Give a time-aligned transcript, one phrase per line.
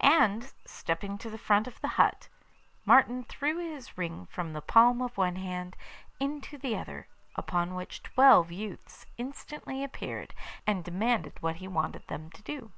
[0.00, 2.28] And, stepping to the front of the hut,
[2.84, 5.76] Martin threw his ring from the palm of one hand
[6.18, 10.34] into the other, upon which twelve youths instantly appeared,
[10.66, 12.72] and demanded what he wanted them to do.